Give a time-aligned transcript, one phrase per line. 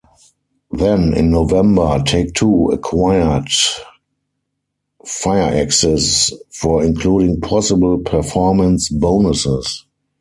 [0.71, 3.47] Then in November, Take-Two acquired
[5.05, 9.85] Firaxis for including possible performance bonuses.